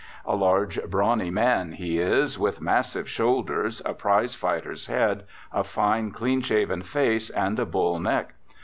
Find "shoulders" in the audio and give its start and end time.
3.07-3.83